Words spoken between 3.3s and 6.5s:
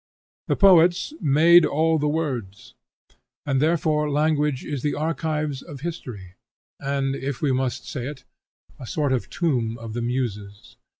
and therefore language is the archives of history,